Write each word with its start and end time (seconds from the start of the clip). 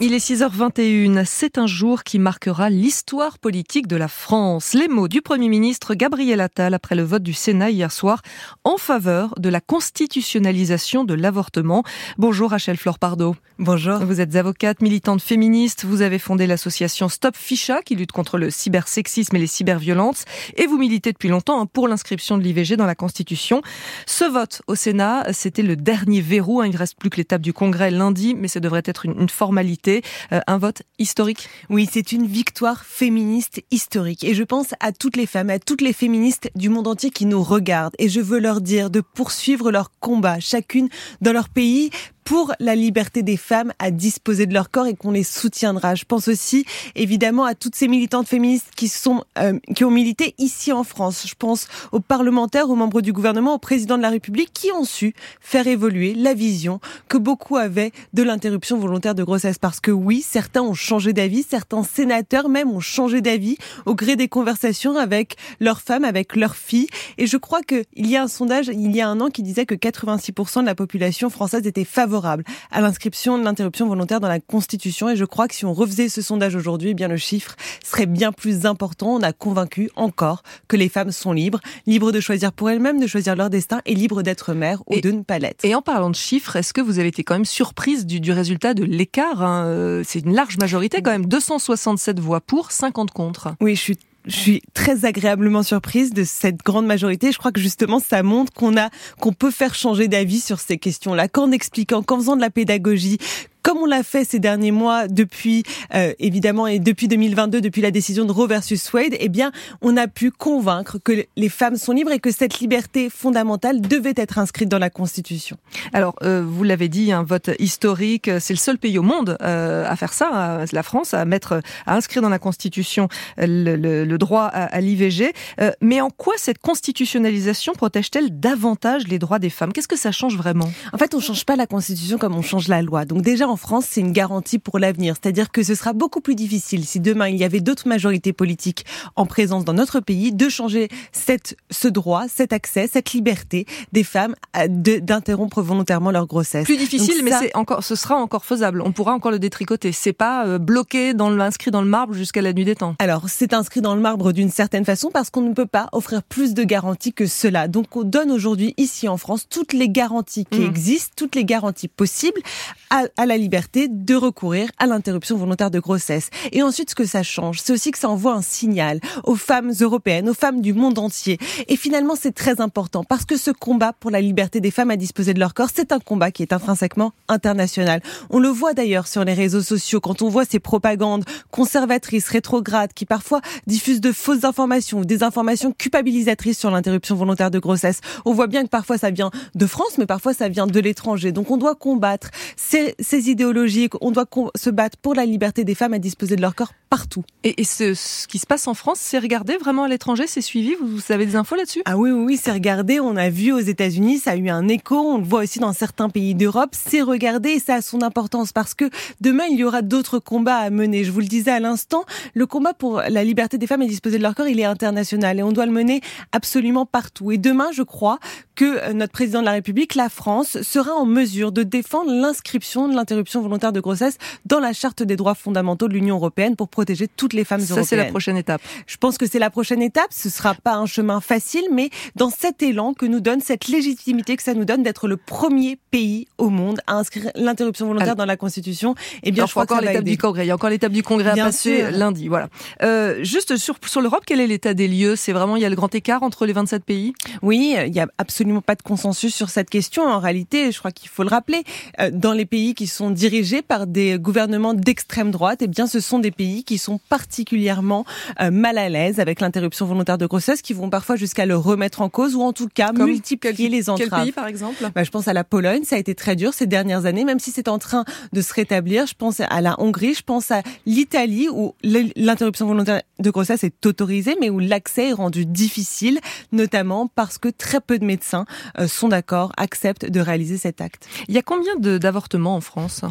Il 0.00 0.14
est 0.14 0.24
6h21. 0.24 1.24
C'est 1.26 1.58
un 1.58 1.66
jour 1.66 2.04
qui 2.04 2.20
marquera 2.20 2.70
l'histoire 2.70 3.40
politique 3.40 3.88
de 3.88 3.96
la 3.96 4.06
France. 4.06 4.72
Les 4.72 4.86
mots 4.86 5.08
du 5.08 5.20
Premier 5.20 5.48
ministre 5.48 5.94
Gabriel 5.94 6.40
Attal 6.40 6.74
après 6.74 6.94
le 6.94 7.02
vote 7.02 7.24
du 7.24 7.32
Sénat 7.32 7.70
hier 7.70 7.90
soir 7.90 8.22
en 8.62 8.76
faveur 8.76 9.34
de 9.38 9.48
la 9.48 9.60
constitutionnalisation 9.60 11.02
de 11.02 11.14
l'avortement. 11.14 11.82
Bonjour 12.18 12.50
Rachel 12.50 12.76
Flore 12.76 13.00
Pardo. 13.00 13.34
Bonjour. 13.58 13.98
Vous 13.98 14.20
êtes 14.20 14.36
avocate, 14.36 14.80
militante 14.80 15.20
féministe. 15.20 15.84
Vous 15.84 16.02
avez 16.02 16.20
fondé 16.20 16.46
l'association 16.46 17.08
Stop 17.08 17.36
Ficha 17.36 17.82
qui 17.82 17.96
lutte 17.96 18.12
contre 18.12 18.38
le 18.38 18.48
cybersexisme 18.48 19.34
et 19.36 19.40
les 19.40 19.46
cyberviolences. 19.48 20.24
Et 20.56 20.66
vous 20.66 20.78
militez 20.78 21.12
depuis 21.12 21.28
longtemps 21.28 21.60
hein, 21.60 21.66
pour 21.66 21.88
l'inscription 21.88 22.38
de 22.38 22.42
l'IVG 22.42 22.76
dans 22.76 22.86
la 22.86 22.94
Constitution. 22.94 23.60
Ce 24.06 24.24
vote 24.24 24.62
au 24.68 24.76
Sénat, 24.76 25.32
c'était 25.32 25.62
le 25.62 25.74
dernier 25.74 26.20
verrou. 26.20 26.60
Hein. 26.60 26.66
Il 26.66 26.72
ne 26.72 26.78
reste 26.78 26.96
plus 26.96 27.10
que 27.10 27.16
l'étape 27.16 27.42
du 27.42 27.52
Congrès 27.52 27.90
lundi, 27.90 28.34
mais 28.34 28.48
ça 28.48 28.60
devrait 28.60 28.82
être 28.84 29.04
une, 29.04 29.20
une 29.20 29.28
formalité, 29.32 30.02
euh, 30.32 30.40
un 30.46 30.58
vote 30.58 30.82
historique? 30.98 31.48
Oui, 31.70 31.88
c'est 31.90 32.12
une 32.12 32.26
victoire 32.26 32.84
féministe 32.84 33.62
historique. 33.70 34.24
Et 34.24 34.34
je 34.34 34.42
pense 34.42 34.74
à 34.80 34.92
toutes 34.92 35.16
les 35.16 35.26
femmes, 35.26 35.50
à 35.50 35.58
toutes 35.58 35.80
les 35.80 35.92
féministes 35.92 36.50
du 36.54 36.68
monde 36.68 36.86
entier 36.86 37.10
qui 37.10 37.26
nous 37.26 37.42
regardent. 37.42 37.94
Et 37.98 38.08
je 38.08 38.20
veux 38.20 38.38
leur 38.38 38.60
dire 38.60 38.90
de 38.90 39.00
poursuivre 39.00 39.70
leur 39.70 39.90
combat, 40.00 40.40
chacune 40.40 40.88
dans 41.20 41.32
leur 41.32 41.48
pays, 41.48 41.90
pour 42.24 42.52
la 42.60 42.74
liberté 42.74 43.22
des 43.22 43.36
femmes 43.36 43.72
à 43.78 43.90
disposer 43.90 44.46
de 44.46 44.54
leur 44.54 44.70
corps 44.70 44.86
et 44.86 44.94
qu'on 44.94 45.10
les 45.10 45.24
soutiendra. 45.24 45.94
Je 45.94 46.04
pense 46.04 46.28
aussi 46.28 46.64
évidemment 46.94 47.44
à 47.44 47.54
toutes 47.54 47.74
ces 47.74 47.88
militantes 47.88 48.28
féministes 48.28 48.68
qui 48.76 48.88
sont 48.88 49.24
euh, 49.38 49.58
qui 49.74 49.84
ont 49.84 49.90
milité 49.90 50.34
ici 50.38 50.72
en 50.72 50.84
France. 50.84 51.24
Je 51.26 51.34
pense 51.34 51.66
aux 51.90 52.00
parlementaires, 52.00 52.70
aux 52.70 52.76
membres 52.76 53.00
du 53.00 53.12
gouvernement, 53.12 53.54
au 53.54 53.58
président 53.58 53.96
de 53.96 54.02
la 54.02 54.10
République 54.10 54.52
qui 54.52 54.70
ont 54.72 54.84
su 54.84 55.14
faire 55.40 55.66
évoluer 55.66 56.14
la 56.14 56.34
vision 56.34 56.80
que 57.08 57.18
beaucoup 57.18 57.56
avaient 57.56 57.92
de 58.12 58.22
l'interruption 58.22 58.78
volontaire 58.78 59.14
de 59.14 59.24
grossesse 59.24 59.58
parce 59.58 59.80
que 59.80 59.90
oui, 59.90 60.22
certains 60.22 60.62
ont 60.62 60.74
changé 60.74 61.12
d'avis, 61.12 61.42
certains 61.42 61.82
sénateurs 61.82 62.48
même 62.48 62.70
ont 62.70 62.80
changé 62.80 63.20
d'avis 63.20 63.56
au 63.86 63.94
gré 63.94 64.16
des 64.16 64.28
conversations 64.28 64.96
avec 64.96 65.36
leurs 65.60 65.80
femmes, 65.80 66.04
avec 66.04 66.36
leurs 66.36 66.56
filles 66.56 66.88
et 67.18 67.26
je 67.26 67.36
crois 67.36 67.62
que 67.62 67.84
il 67.94 68.08
y 68.08 68.16
a 68.16 68.22
un 68.22 68.28
sondage 68.28 68.68
il 68.68 68.94
y 68.94 69.00
a 69.00 69.08
un 69.08 69.20
an 69.20 69.28
qui 69.28 69.42
disait 69.42 69.66
que 69.66 69.74
86% 69.74 70.60
de 70.60 70.66
la 70.66 70.74
population 70.74 71.30
française 71.30 71.66
était 71.66 71.84
favorable 71.84 72.11
favorable 72.12 72.44
à 72.70 72.82
l'inscription 72.82 73.38
de 73.38 73.44
l'interruption 73.44 73.88
volontaire 73.88 74.20
dans 74.20 74.28
la 74.28 74.38
Constitution. 74.38 75.08
Et 75.08 75.16
je 75.16 75.24
crois 75.24 75.48
que 75.48 75.54
si 75.54 75.64
on 75.64 75.72
refaisait 75.72 76.10
ce 76.10 76.20
sondage 76.20 76.54
aujourd'hui, 76.54 76.90
eh 76.90 76.94
bien 76.94 77.08
le 77.08 77.16
chiffre 77.16 77.56
serait 77.82 78.06
bien 78.06 78.32
plus 78.32 78.66
important. 78.66 79.14
On 79.14 79.22
a 79.22 79.32
convaincu 79.32 79.90
encore 79.96 80.42
que 80.68 80.76
les 80.76 80.90
femmes 80.90 81.10
sont 81.10 81.32
libres, 81.32 81.60
libres 81.86 82.12
de 82.12 82.20
choisir 82.20 82.52
pour 82.52 82.68
elles-mêmes, 82.68 83.00
de 83.00 83.06
choisir 83.06 83.34
leur 83.34 83.48
destin 83.48 83.80
et 83.86 83.94
libres 83.94 84.22
d'être 84.22 84.52
mères 84.52 84.82
ou 84.86 85.00
de 85.00 85.10
ne 85.10 85.22
pas 85.22 85.38
l'être. 85.38 85.64
Et 85.64 85.74
en 85.74 85.80
parlant 85.80 86.10
de 86.10 86.14
chiffres, 86.14 86.56
est-ce 86.56 86.74
que 86.74 86.82
vous 86.82 86.98
avez 86.98 87.08
été 87.08 87.24
quand 87.24 87.34
même 87.34 87.46
surprise 87.46 88.04
du, 88.04 88.20
du 88.20 88.32
résultat 88.32 88.74
de 88.74 88.84
l'écart 88.84 89.42
hein? 89.42 89.64
Euh, 89.66 90.02
C'est 90.04 90.20
une 90.20 90.34
large 90.34 90.58
majorité 90.58 91.00
quand 91.00 91.12
même, 91.12 91.26
267 91.26 92.20
voix 92.20 92.42
pour, 92.42 92.72
50 92.72 93.10
contre. 93.12 93.54
Oui, 93.60 93.74
je 93.74 93.80
suis 93.80 93.98
je 94.26 94.36
suis 94.36 94.62
très 94.74 95.04
agréablement 95.04 95.62
surprise 95.62 96.12
de 96.12 96.24
cette 96.24 96.58
grande 96.58 96.86
majorité. 96.86 97.32
Je 97.32 97.38
crois 97.38 97.52
que 97.52 97.60
justement, 97.60 97.98
ça 97.98 98.22
montre 98.22 98.52
qu'on 98.52 98.76
a, 98.76 98.90
qu'on 99.18 99.32
peut 99.32 99.50
faire 99.50 99.74
changer 99.74 100.08
d'avis 100.08 100.40
sur 100.40 100.60
ces 100.60 100.78
questions-là, 100.78 101.28
qu'en 101.28 101.50
expliquant, 101.50 102.02
qu'en 102.02 102.18
faisant 102.18 102.36
de 102.36 102.40
la 102.40 102.50
pédagogie, 102.50 103.18
comme 103.62 103.78
on 103.78 103.86
l'a 103.86 104.02
fait 104.02 104.24
ces 104.24 104.38
derniers 104.38 104.70
mois 104.70 105.08
depuis 105.08 105.62
euh, 105.94 106.12
évidemment 106.18 106.66
et 106.66 106.78
depuis 106.78 107.08
2022 107.08 107.60
depuis 107.60 107.82
la 107.82 107.90
décision 107.90 108.24
de 108.24 108.32
Roe 108.32 108.46
versus 108.46 108.92
Wade 108.92 109.14
eh 109.18 109.28
bien 109.28 109.52
on 109.80 109.96
a 109.96 110.08
pu 110.08 110.30
convaincre 110.30 110.98
que 110.98 111.24
les 111.36 111.48
femmes 111.48 111.76
sont 111.76 111.92
libres 111.92 112.12
et 112.12 112.18
que 112.18 112.30
cette 112.30 112.60
liberté 112.60 113.10
fondamentale 113.10 113.80
devait 113.80 114.14
être 114.16 114.38
inscrite 114.38 114.68
dans 114.68 114.78
la 114.78 114.90
constitution. 114.90 115.56
Alors 115.92 116.14
euh, 116.22 116.44
vous 116.46 116.64
l'avez 116.64 116.88
dit 116.88 117.12
un 117.12 117.22
vote 117.22 117.50
historique 117.58 118.30
c'est 118.40 118.54
le 118.54 118.58
seul 118.58 118.78
pays 118.78 118.98
au 118.98 119.02
monde 119.02 119.36
euh, 119.42 119.84
à 119.88 119.96
faire 119.96 120.12
ça 120.12 120.64
la 120.72 120.82
France 120.82 121.14
à 121.14 121.24
mettre 121.24 121.60
à 121.86 121.96
inscrire 121.96 122.22
dans 122.22 122.28
la 122.28 122.38
constitution 122.38 123.08
le, 123.38 123.76
le, 123.76 124.04
le 124.04 124.18
droit 124.18 124.44
à, 124.44 124.64
à 124.64 124.80
l'IVG 124.80 125.32
euh, 125.60 125.70
mais 125.80 126.00
en 126.00 126.10
quoi 126.10 126.34
cette 126.36 126.58
constitutionnalisation 126.58 127.72
protège-t-elle 127.74 128.38
davantage 128.40 129.06
les 129.08 129.18
droits 129.18 129.38
des 129.38 129.50
femmes? 129.50 129.72
Qu'est-ce 129.72 129.88
que 129.88 129.98
ça 129.98 130.12
change 130.12 130.36
vraiment? 130.36 130.70
En 130.92 130.98
fait 130.98 131.14
on 131.14 131.20
change 131.20 131.44
pas 131.44 131.56
la 131.56 131.66
constitution 131.66 132.18
comme 132.18 132.34
on 132.34 132.42
change 132.42 132.68
la 132.68 132.82
loi. 132.82 133.04
Donc 133.04 133.22
déjà 133.22 133.48
en 133.52 133.56
France, 133.56 133.84
c'est 133.88 134.00
une 134.00 134.12
garantie 134.12 134.58
pour 134.58 134.78
l'avenir. 134.78 135.14
C'est-à-dire 135.20 135.52
que 135.52 135.62
ce 135.62 135.74
sera 135.74 135.92
beaucoup 135.92 136.22
plus 136.22 136.34
difficile 136.34 136.86
si 136.86 137.00
demain 137.00 137.28
il 137.28 137.36
y 137.36 137.44
avait 137.44 137.60
d'autres 137.60 137.86
majorités 137.86 138.32
politiques 138.32 138.86
en 139.14 139.26
présence 139.26 139.66
dans 139.66 139.74
notre 139.74 140.00
pays 140.00 140.32
de 140.32 140.48
changer 140.48 140.88
cette, 141.12 141.56
ce 141.70 141.86
droit, 141.86 142.24
cet 142.28 142.54
accès, 142.54 142.88
cette 142.90 143.12
liberté 143.12 143.66
des 143.92 144.04
femmes 144.04 144.34
d'interrompre 144.68 145.60
volontairement 145.60 146.10
leur 146.10 146.26
grossesse. 146.26 146.64
Plus 146.64 146.78
difficile, 146.78 147.16
ça... 147.16 147.22
mais 147.22 147.32
c'est 147.32 147.54
encore, 147.54 147.84
ce 147.84 147.94
sera 147.94 148.16
encore 148.16 148.46
faisable. 148.46 148.80
On 148.80 148.92
pourra 148.92 149.12
encore 149.12 149.30
le 149.30 149.38
détricoter. 149.38 149.92
C'est 149.92 150.14
pas 150.14 150.46
euh, 150.46 150.58
bloqué 150.58 151.12
dans 151.12 151.28
le, 151.28 151.38
inscrit 151.42 151.70
dans 151.70 151.82
le 151.82 151.88
marbre 151.88 152.14
jusqu'à 152.14 152.40
la 152.40 152.54
nuit 152.54 152.64
des 152.64 152.74
temps. 152.74 152.94
Alors, 153.00 153.24
c'est 153.28 153.52
inscrit 153.52 153.82
dans 153.82 153.94
le 153.94 154.00
marbre 154.00 154.32
d'une 154.32 154.50
certaine 154.50 154.86
façon 154.86 155.10
parce 155.12 155.28
qu'on 155.28 155.42
ne 155.42 155.52
peut 155.52 155.66
pas 155.66 155.90
offrir 155.92 156.22
plus 156.22 156.54
de 156.54 156.64
garanties 156.64 157.12
que 157.12 157.26
cela. 157.26 157.68
Donc, 157.68 157.94
on 157.96 158.04
donne 158.04 158.30
aujourd'hui 158.30 158.72
ici 158.78 159.08
en 159.08 159.18
France 159.18 159.46
toutes 159.50 159.74
les 159.74 159.90
garanties 159.90 160.46
qui 160.46 160.60
mmh. 160.60 160.66
existent, 160.66 161.12
toutes 161.16 161.34
les 161.34 161.44
garanties 161.44 161.88
possibles 161.88 162.40
à, 162.88 163.02
à 163.18 163.26
la 163.26 163.36
liberté 163.42 163.88
de 163.90 164.14
recourir 164.14 164.70
à 164.78 164.86
l'interruption 164.86 165.36
volontaire 165.36 165.70
de 165.70 165.80
grossesse. 165.80 166.30
Et 166.52 166.62
ensuite, 166.62 166.90
ce 166.90 166.94
que 166.94 167.04
ça 167.04 167.22
change, 167.22 167.60
c'est 167.60 167.72
aussi 167.72 167.90
que 167.90 167.98
ça 167.98 168.08
envoie 168.08 168.32
un 168.34 168.42
signal 168.42 169.00
aux 169.24 169.34
femmes 169.34 169.72
européennes, 169.80 170.28
aux 170.28 170.34
femmes 170.34 170.60
du 170.60 170.72
monde 170.72 170.98
entier. 170.98 171.38
Et 171.68 171.76
finalement, 171.76 172.14
c'est 172.18 172.32
très 172.32 172.60
important 172.60 173.04
parce 173.04 173.24
que 173.24 173.36
ce 173.36 173.50
combat 173.50 173.92
pour 173.92 174.10
la 174.10 174.20
liberté 174.20 174.60
des 174.60 174.70
femmes 174.70 174.90
à 174.90 174.96
disposer 174.96 175.34
de 175.34 175.40
leur 175.40 175.54
corps, 175.54 175.70
c'est 175.74 175.92
un 175.92 175.98
combat 175.98 176.30
qui 176.30 176.42
est 176.42 176.52
intrinsèquement 176.52 177.12
international. 177.28 178.00
On 178.30 178.38
le 178.38 178.48
voit 178.48 178.74
d'ailleurs 178.74 179.06
sur 179.06 179.24
les 179.24 179.34
réseaux 179.34 179.62
sociaux 179.62 180.00
quand 180.00 180.22
on 180.22 180.28
voit 180.28 180.44
ces 180.44 180.60
propagandes 180.60 181.24
conservatrices, 181.50 182.28
rétrogrades, 182.28 182.92
qui 182.92 183.06
parfois 183.06 183.40
diffusent 183.66 184.00
de 184.00 184.12
fausses 184.12 184.44
informations 184.44 185.00
ou 185.00 185.04
des 185.04 185.22
informations 185.22 185.72
culpabilisatrices 185.72 186.58
sur 186.58 186.70
l'interruption 186.70 187.16
volontaire 187.16 187.50
de 187.50 187.58
grossesse. 187.58 188.00
On 188.24 188.32
voit 188.32 188.46
bien 188.46 188.62
que 188.62 188.68
parfois 188.68 188.98
ça 188.98 189.10
vient 189.10 189.30
de 189.54 189.66
France, 189.66 189.98
mais 189.98 190.06
parfois 190.06 190.34
ça 190.34 190.48
vient 190.48 190.66
de 190.66 190.80
l'étranger. 190.80 191.32
Donc 191.32 191.50
on 191.50 191.56
doit 191.56 191.74
combattre 191.74 192.30
ces, 192.56 192.94
ces 193.00 193.30
idéologies, 193.32 193.88
on 194.00 194.10
doit 194.10 194.26
se 194.54 194.70
battre 194.70 194.96
pour 194.98 195.14
la 195.14 195.26
liberté 195.26 195.64
des 195.64 195.74
femmes 195.74 195.94
à 195.94 195.98
disposer 195.98 196.36
de 196.36 196.40
leur 196.40 196.54
corps 196.54 196.72
partout. 196.92 197.24
Et, 197.42 197.62
et 197.62 197.64
ce, 197.64 197.94
ce, 197.94 198.28
qui 198.28 198.38
se 198.38 198.44
passe 198.46 198.68
en 198.68 198.74
France, 198.74 198.98
c'est 199.00 199.18
regardé 199.18 199.56
vraiment 199.56 199.84
à 199.84 199.88
l'étranger, 199.88 200.26
c'est 200.26 200.42
suivi 200.42 200.74
vous, 200.74 200.86
vous, 200.86 201.02
avez 201.10 201.24
des 201.24 201.36
infos 201.36 201.56
là-dessus? 201.56 201.80
Ah 201.86 201.96
oui, 201.96 202.10
oui, 202.10 202.22
oui 202.22 202.36
c'est 202.36 202.52
regardé. 202.52 203.00
On 203.00 203.16
a 203.16 203.30
vu 203.30 203.50
aux 203.50 203.60
États-Unis, 203.60 204.18
ça 204.18 204.32
a 204.32 204.36
eu 204.36 204.50
un 204.50 204.68
écho. 204.68 204.96
On 204.96 205.16
le 205.16 205.24
voit 205.24 205.40
aussi 205.40 205.58
dans 205.58 205.72
certains 205.72 206.10
pays 206.10 206.34
d'Europe. 206.34 206.72
C'est 206.72 207.00
regardé 207.00 207.52
et 207.52 207.60
ça 207.60 207.76
a 207.76 207.80
son 207.80 208.02
importance 208.02 208.52
parce 208.52 208.74
que 208.74 208.90
demain 209.22 209.44
il 209.50 209.56
y 209.58 209.64
aura 209.64 209.80
d'autres 209.80 210.18
combats 210.18 210.58
à 210.58 210.68
mener. 210.68 211.02
Je 211.02 211.12
vous 211.12 211.20
le 211.20 211.26
disais 211.26 211.50
à 211.50 211.60
l'instant, 211.60 212.04
le 212.34 212.44
combat 212.44 212.74
pour 212.74 213.00
la 213.00 213.24
liberté 213.24 213.56
des 213.56 213.66
femmes 213.66 213.80
à 213.80 213.86
disposer 213.86 214.18
de 214.18 214.22
leur 214.22 214.34
corps, 214.34 214.48
il 214.48 214.60
est 214.60 214.64
international 214.64 215.38
et 215.38 215.42
on 215.42 215.52
doit 215.52 215.64
le 215.64 215.72
mener 215.72 216.02
absolument 216.32 216.84
partout. 216.84 217.32
Et 217.32 217.38
demain, 217.38 217.70
je 217.72 217.82
crois 217.82 218.18
que 218.54 218.64
euh, 218.66 218.92
notre 218.92 219.12
président 219.12 219.40
de 219.40 219.46
la 219.46 219.52
République, 219.52 219.94
la 219.94 220.10
France, 220.10 220.60
sera 220.60 220.92
en 220.92 221.06
mesure 221.06 221.52
de 221.52 221.62
défendre 221.62 222.12
l'inscription 222.12 222.86
de 222.86 222.94
l'interruption 222.94 223.40
volontaire 223.40 223.72
de 223.72 223.80
grossesse 223.80 224.18
dans 224.44 224.60
la 224.60 224.74
charte 224.74 225.02
des 225.02 225.16
droits 225.16 225.34
fondamentaux 225.34 225.88
de 225.88 225.94
l'Union 225.94 226.16
européenne 226.16 226.54
pour 226.54 226.68
protéger 226.68 226.81
toutes 227.16 227.32
les 227.32 227.44
femmes 227.44 227.60
Ça, 227.60 227.74
européennes. 227.74 227.86
c'est 227.86 227.96
la 227.96 228.04
prochaine 228.06 228.36
étape. 228.36 228.62
Je 228.86 228.96
pense 228.96 229.18
que 229.18 229.26
c'est 229.26 229.38
la 229.38 229.50
prochaine 229.50 229.82
étape. 229.82 230.08
Ce 230.10 230.28
sera 230.28 230.54
pas 230.54 230.74
un 230.74 230.86
chemin 230.86 231.20
facile, 231.20 231.64
mais 231.72 231.90
dans 232.16 232.30
cet 232.30 232.62
élan 232.62 232.94
que 232.94 233.06
nous 233.06 233.20
donne 233.20 233.40
cette 233.40 233.68
légitimité 233.68 234.36
que 234.36 234.42
ça 234.42 234.54
nous 234.54 234.64
donne 234.64 234.82
d'être 234.82 235.08
le 235.08 235.16
premier 235.16 235.78
pays 235.90 236.26
au 236.38 236.48
monde 236.50 236.80
à 236.86 236.94
inscrire 236.94 237.30
l'interruption 237.34 237.86
volontaire 237.86 238.16
dans 238.16 238.24
la 238.24 238.36
Constitution, 238.36 238.94
eh 239.22 239.30
bien, 239.30 239.42
Alors, 239.42 239.48
je 239.48 239.52
crois 239.52 239.62
encore 239.64 239.80
l'étape 239.80 240.04
du 240.04 240.16
Congrès. 240.18 240.44
Il 240.44 240.48
y 240.48 240.50
a 240.50 240.54
encore 240.54 240.70
l'étape 240.70 240.92
du 240.92 241.02
Congrès 241.02 241.34
bien 241.34 241.44
à 241.44 241.48
passer 241.48 241.78
sûr. 241.78 241.90
lundi. 241.92 242.28
Voilà. 242.28 242.48
Euh, 242.82 243.22
juste 243.22 243.56
sur, 243.56 243.76
sur 243.86 244.00
l'Europe, 244.00 244.22
quel 244.26 244.40
est 244.40 244.46
l'état 244.46 244.74
des 244.74 244.88
lieux? 244.88 245.16
C'est 245.16 245.32
vraiment, 245.32 245.56
il 245.56 245.62
y 245.62 245.64
a 245.64 245.70
le 245.70 245.76
grand 245.76 245.94
écart 245.94 246.22
entre 246.22 246.46
les 246.46 246.52
27 246.52 246.84
pays? 246.84 247.12
Oui, 247.42 247.76
il 247.86 247.94
y 247.94 248.00
a 248.00 248.06
absolument 248.18 248.60
pas 248.60 248.74
de 248.74 248.82
consensus 248.82 249.34
sur 249.34 249.50
cette 249.50 249.70
question. 249.70 250.04
En 250.04 250.18
réalité, 250.18 250.72
je 250.72 250.78
crois 250.78 250.92
qu'il 250.92 251.08
faut 251.08 251.22
le 251.22 251.28
rappeler, 251.28 251.64
euh, 252.00 252.10
dans 252.12 252.32
les 252.32 252.46
pays 252.46 252.74
qui 252.74 252.86
sont 252.86 253.10
dirigés 253.10 253.62
par 253.62 253.86
des 253.86 254.18
gouvernements 254.18 254.74
d'extrême 254.74 255.30
droite, 255.30 255.60
eh 255.62 255.66
bien, 255.66 255.86
ce 255.86 256.00
sont 256.00 256.18
des 256.18 256.30
pays 256.30 256.64
qui 256.64 256.71
sont 256.78 256.98
particulièrement 257.08 258.04
euh, 258.40 258.50
mal 258.50 258.78
à 258.78 258.88
l'aise 258.88 259.20
avec 259.20 259.40
l'interruption 259.40 259.86
volontaire 259.86 260.18
de 260.18 260.26
grossesse, 260.26 260.62
qui 260.62 260.72
vont 260.72 260.90
parfois 260.90 261.16
jusqu'à 261.16 261.46
le 261.46 261.56
remettre 261.56 262.00
en 262.00 262.08
cause 262.08 262.34
ou 262.34 262.42
en 262.42 262.52
tout 262.52 262.68
cas 262.68 262.92
Comme 262.92 263.06
multiplier 263.06 263.54
quel, 263.54 263.70
les 263.70 263.90
entraves. 263.90 264.08
Quel 264.10 264.20
pays, 264.20 264.32
par 264.32 264.46
exemple? 264.46 264.90
Bah, 264.94 265.04
Je 265.04 265.10
pense 265.10 265.28
à 265.28 265.32
la 265.32 265.44
Pologne, 265.44 265.84
ça 265.84 265.96
a 265.96 265.98
été 265.98 266.14
très 266.14 266.36
dur 266.36 266.54
ces 266.54 266.66
dernières 266.66 267.06
années, 267.06 267.24
même 267.24 267.40
si 267.40 267.50
c'est 267.50 267.68
en 267.68 267.78
train 267.78 268.04
de 268.32 268.40
se 268.40 268.52
rétablir. 268.54 269.06
Je 269.06 269.14
pense 269.14 269.40
à 269.40 269.60
la 269.60 269.80
Hongrie, 269.80 270.14
je 270.14 270.22
pense 270.22 270.50
à 270.50 270.62
l'Italie, 270.86 271.48
où 271.50 271.74
l'interruption 271.82 272.66
volontaire 272.66 273.02
de 273.18 273.30
grossesse 273.30 273.64
est 273.64 273.86
autorisée, 273.86 274.36
mais 274.40 274.50
où 274.50 274.58
l'accès 274.58 275.10
est 275.10 275.12
rendu 275.12 275.46
difficile, 275.46 276.20
notamment 276.50 277.06
parce 277.06 277.38
que 277.38 277.48
très 277.48 277.80
peu 277.80 277.98
de 277.98 278.04
médecins 278.04 278.44
euh, 278.78 278.88
sont 278.88 279.08
d'accord, 279.08 279.52
acceptent 279.56 280.06
de 280.06 280.20
réaliser 280.20 280.56
cet 280.56 280.80
acte. 280.80 281.06
Il 281.28 281.34
y 281.34 281.38
a 281.38 281.42
combien 281.42 281.76
d'avortements 281.76 282.56
en 282.56 282.60
France? 282.60 283.02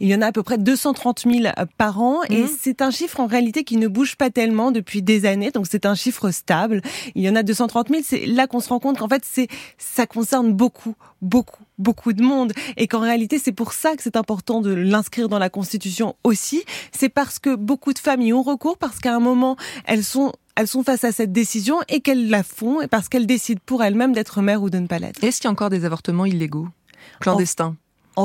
Il 0.00 0.08
y 0.08 0.14
en 0.14 0.22
a 0.22 0.26
à 0.26 0.32
peu 0.32 0.42
près 0.42 0.58
230 0.58 1.24
000 1.30 1.52
par 1.78 2.00
an, 2.00 2.20
mmh. 2.28 2.32
et 2.32 2.46
c'est 2.46 2.82
un 2.82 2.90
chiffre 3.00 3.20
en 3.20 3.26
réalité 3.26 3.64
qui 3.64 3.78
ne 3.78 3.88
bouge 3.88 4.16
pas 4.16 4.28
tellement 4.28 4.72
depuis 4.72 5.00
des 5.00 5.24
années, 5.24 5.50
donc 5.50 5.66
c'est 5.70 5.86
un 5.86 5.94
chiffre 5.94 6.30
stable. 6.30 6.82
Il 7.14 7.22
y 7.22 7.30
en 7.30 7.34
a 7.34 7.42
230 7.42 7.88
000. 7.88 8.02
C'est 8.04 8.26
là 8.26 8.46
qu'on 8.46 8.60
se 8.60 8.68
rend 8.68 8.78
compte 8.78 8.98
qu'en 8.98 9.08
fait, 9.08 9.24
ça 9.78 10.06
concerne 10.06 10.52
beaucoup, 10.52 10.94
beaucoup, 11.22 11.64
beaucoup 11.78 12.12
de 12.12 12.22
monde, 12.22 12.52
et 12.76 12.88
qu'en 12.88 13.00
réalité, 13.00 13.38
c'est 13.38 13.52
pour 13.52 13.72
ça 13.72 13.96
que 13.96 14.02
c'est 14.02 14.16
important 14.16 14.60
de 14.60 14.70
l'inscrire 14.70 15.30
dans 15.30 15.38
la 15.38 15.48
Constitution 15.48 16.14
aussi. 16.24 16.62
C'est 16.92 17.08
parce 17.08 17.38
que 17.38 17.54
beaucoup 17.54 17.94
de 17.94 17.98
femmes 17.98 18.20
y 18.20 18.34
ont 18.34 18.42
recours, 18.42 18.76
parce 18.76 18.98
qu'à 18.98 19.14
un 19.14 19.20
moment, 19.20 19.56
elles 19.86 20.04
sont 20.04 20.34
face 20.84 21.04
à 21.04 21.12
cette 21.12 21.32
décision 21.32 21.78
et 21.88 22.00
qu'elles 22.02 22.28
la 22.28 22.42
font 22.42 22.86
parce 22.90 23.08
qu'elles 23.08 23.26
décident 23.26 23.62
pour 23.64 23.82
elles-mêmes 23.82 24.12
d'être 24.12 24.42
mères 24.42 24.62
ou 24.62 24.68
de 24.68 24.78
ne 24.78 24.86
pas 24.86 24.98
l'être. 24.98 25.24
Est-ce 25.24 25.38
qu'il 25.38 25.46
y 25.46 25.48
a 25.48 25.52
encore 25.52 25.70
des 25.70 25.86
avortements 25.86 26.26
illégaux, 26.26 26.68
clandestins? 27.18 27.76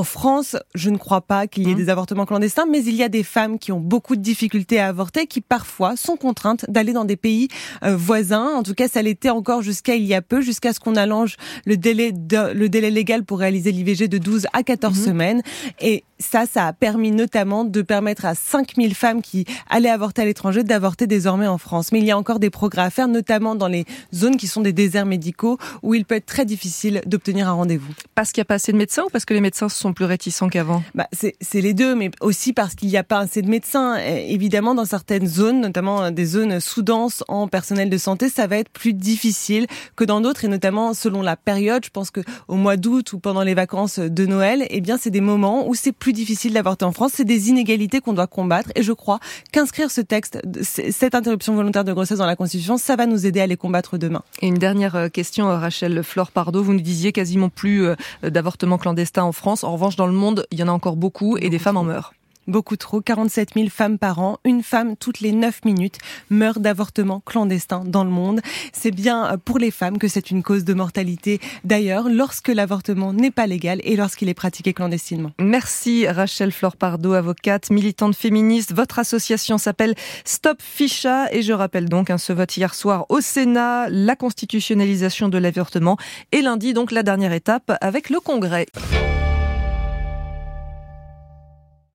France, 0.03 0.55
je 0.73 0.89
ne 0.89 0.97
crois 0.97 1.21
pas 1.21 1.47
qu'il 1.47 1.67
y 1.67 1.71
ait 1.71 1.73
mmh. 1.73 1.77
des 1.77 1.89
avortements 1.89 2.25
clandestins, 2.25 2.65
mais 2.69 2.83
il 2.83 2.95
y 2.95 3.03
a 3.03 3.09
des 3.09 3.23
femmes 3.23 3.59
qui 3.59 3.71
ont 3.71 3.79
beaucoup 3.79 4.15
de 4.15 4.21
difficultés 4.21 4.79
à 4.79 4.87
avorter, 4.87 5.27
qui 5.27 5.41
parfois 5.41 5.95
sont 5.95 6.17
contraintes 6.17 6.65
d'aller 6.69 6.93
dans 6.93 7.05
des 7.05 7.15
pays 7.15 7.47
euh, 7.83 7.95
voisins. 7.95 8.47
En 8.55 8.63
tout 8.63 8.73
cas, 8.73 8.87
ça 8.87 9.01
l'était 9.01 9.29
encore 9.29 9.61
jusqu'à 9.61 9.95
il 9.95 10.03
y 10.03 10.13
a 10.13 10.21
peu, 10.21 10.41
jusqu'à 10.41 10.73
ce 10.73 10.79
qu'on 10.79 10.95
allonge 10.95 11.37
le 11.65 11.77
délai, 11.77 12.11
de, 12.11 12.53
le 12.53 12.69
délai 12.69 12.91
légal 12.91 13.23
pour 13.23 13.39
réaliser 13.39 13.71
l'IVG 13.71 14.07
de 14.07 14.17
12 14.17 14.47
à 14.53 14.63
14 14.63 14.97
mmh. 14.97 15.03
semaines. 15.03 15.41
Et 15.79 16.03
ça, 16.19 16.45
ça 16.45 16.67
a 16.67 16.73
permis 16.73 17.11
notamment 17.11 17.65
de 17.65 17.81
permettre 17.81 18.25
à 18.25 18.35
5000 18.35 18.95
femmes 18.95 19.21
qui 19.21 19.45
allaient 19.69 19.89
avorter 19.89 20.21
à 20.21 20.25
l'étranger 20.25 20.63
d'avorter 20.63 21.07
désormais 21.07 21.47
en 21.47 21.57
France. 21.57 21.91
Mais 21.91 21.99
il 21.99 22.05
y 22.05 22.11
a 22.11 22.17
encore 22.17 22.39
des 22.39 22.49
progrès 22.49 22.83
à 22.83 22.89
faire, 22.89 23.07
notamment 23.07 23.55
dans 23.55 23.67
les 23.67 23.85
zones 24.13 24.37
qui 24.37 24.47
sont 24.47 24.61
des 24.61 24.73
déserts 24.73 25.05
médicaux, 25.05 25.57
où 25.83 25.93
il 25.93 26.05
peut 26.05 26.15
être 26.15 26.25
très 26.25 26.45
difficile 26.45 27.01
d'obtenir 27.05 27.47
un 27.49 27.53
rendez-vous. 27.53 27.93
Parce 28.15 28.31
qu'il 28.31 28.41
n'y 28.41 28.45
a 28.45 28.45
pas 28.45 28.55
assez 28.55 28.71
de 28.71 28.77
médecins 28.77 29.03
ou 29.03 29.09
parce 29.09 29.25
que 29.25 29.33
les 29.33 29.41
médecins 29.41 29.69
sont 29.69 29.84
plus 29.93 30.05
réticents 30.05 30.49
qu'avant? 30.49 30.83
Bah, 30.93 31.07
C'est 31.13 31.61
les 31.61 31.73
deux, 31.73 31.95
mais 31.95 32.11
aussi 32.21 32.53
parce 32.53 32.75
qu'il 32.75 32.89
n'y 32.89 32.97
a 32.97 33.03
pas 33.03 33.19
assez 33.19 33.41
de 33.41 33.49
médecins. 33.49 33.97
évidemment, 33.97 34.75
dans 34.75 34.85
certaines 34.85 35.27
zones, 35.27 35.61
notamment 35.61 36.11
des 36.11 36.25
zones 36.25 36.59
sous-denses 36.59 37.23
en 37.27 37.47
personnel 37.47 37.89
de 37.89 37.97
santé, 37.97 38.29
ça 38.29 38.47
va 38.47 38.57
être 38.57 38.69
plus 38.69 38.93
difficile 38.93 39.67
que 39.95 40.03
dans 40.03 40.21
d'autres, 40.21 40.45
et 40.45 40.47
notamment 40.47 40.93
selon 40.93 41.21
la 41.21 41.35
période. 41.35 41.83
Je 41.85 41.89
pense 41.89 42.11
que 42.11 42.21
au 42.47 42.55
mois 42.55 42.77
d'août 42.77 43.13
ou 43.13 43.19
pendant 43.19 43.43
les 43.43 43.53
vacances 43.53 43.99
de 43.99 44.25
Noël, 44.25 44.65
eh 44.69 44.81
bien, 44.81 44.97
c'est 44.97 45.09
des 45.09 45.21
moments 45.21 45.67
où 45.67 45.75
c'est 45.75 45.91
plus 45.91 46.13
difficile 46.13 46.53
d'avorter 46.53 46.85
en 46.85 46.91
France. 46.91 47.13
C'est 47.15 47.25
des 47.25 47.49
inégalités 47.49 48.01
qu'on 48.01 48.13
doit 48.13 48.27
combattre, 48.27 48.69
et 48.75 48.83
je 48.83 48.93
crois 48.93 49.19
qu'inscrire 49.51 49.91
ce 49.91 50.01
texte, 50.01 50.41
cette 50.61 51.15
interruption 51.15 51.55
volontaire 51.55 51.83
de 51.83 51.93
grossesse 51.93 52.17
dans 52.17 52.25
la 52.25 52.35
Constitution, 52.35 52.77
ça 52.77 52.95
va 52.95 53.05
nous 53.05 53.25
aider 53.25 53.41
à 53.41 53.47
les 53.47 53.57
combattre 53.57 53.97
demain. 53.97 54.23
Et 54.41 54.47
une 54.47 54.57
dernière 54.57 54.95
euh, 54.95 55.09
question, 55.09 55.47
Rachel 55.47 56.03
Flore 56.03 56.31
Pardo, 56.31 56.63
vous 56.63 56.73
nous 56.73 56.81
disiez 56.81 57.11
quasiment 57.11 57.49
plus 57.49 57.85
euh, 57.85 57.95
d'avortements 58.23 58.77
clandestins 58.77 59.23
en 59.23 59.31
France. 59.31 59.63
En 59.63 59.74
revanche, 59.75 59.95
dans 59.95 60.07
le 60.07 60.13
monde, 60.13 60.45
il 60.51 60.59
y 60.59 60.63
en 60.63 60.67
a 60.67 60.71
encore 60.71 60.95
beaucoup 60.95 61.37
et 61.37 61.49
des 61.49 61.59
femmes 61.59 61.77
en 61.77 61.83
meurent. 61.83 62.13
Beaucoup 62.47 62.77
trop, 62.77 63.01
47 63.01 63.55
000 63.55 63.69
femmes 63.69 63.97
par 63.97 64.19
an, 64.19 64.37
une 64.45 64.61
femme 64.61 64.95
toutes 64.95 65.19
les 65.19 65.31
9 65.31 65.65
minutes 65.65 65.97
meurt 66.29 66.59
d'avortement 66.59 67.19
clandestin 67.25 67.83
dans 67.85 68.03
le 68.03 68.11
monde. 68.11 68.41
C'est 68.71 68.91
bien 68.91 69.39
pour 69.43 69.57
les 69.57 69.71
femmes 69.71 69.97
que 69.97 70.07
c'est 70.07 70.29
une 70.29 70.43
cause 70.43 70.63
de 70.63 70.75
mortalité 70.75 71.39
d'ailleurs 71.63 72.07
lorsque 72.07 72.49
l'avortement 72.49 73.13
n'est 73.13 73.31
pas 73.31 73.47
légal 73.47 73.81
et 73.83 73.95
lorsqu'il 73.95 74.29
est 74.29 74.35
pratiqué 74.35 74.73
clandestinement. 74.73 75.31
Merci 75.39 76.07
Rachel 76.07 76.51
Flore 76.51 76.77
Pardo, 76.77 77.13
avocate, 77.13 77.71
militante 77.71 78.15
féministe. 78.15 78.73
Votre 78.73 78.99
association 78.99 79.57
s'appelle 79.57 79.95
Stop 80.23 80.61
Ficha 80.61 81.33
et 81.33 81.41
je 81.41 81.51
rappelle 81.51 81.89
donc 81.89 82.11
hein, 82.11 82.19
ce 82.19 82.31
vote 82.31 82.55
hier 82.55 82.75
soir 82.75 83.07
au 83.09 83.21
Sénat, 83.21 83.89
la 83.89 84.15
constitutionnalisation 84.15 85.29
de 85.29 85.39
l'avortement 85.39 85.97
et 86.31 86.43
lundi 86.43 86.73
donc 86.73 86.91
la 86.91 87.01
dernière 87.01 87.33
étape 87.33 87.75
avec 87.81 88.11
le 88.11 88.19
Congrès. 88.19 88.67